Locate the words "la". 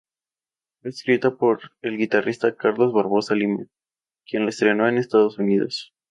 4.45-4.49